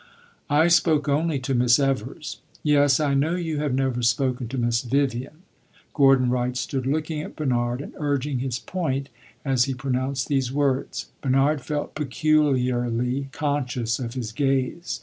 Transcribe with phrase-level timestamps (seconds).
[0.49, 4.81] "I spoke only to Miss Evers." "Yes, I know you have never spoken to Miss
[4.81, 5.43] Vivian."
[5.93, 9.09] Gordon Wright stood looking at Bernard and urging his point
[9.45, 11.11] as he pronounced these words.
[11.21, 14.99] Bernard felt peculiarly conscious of his gaze.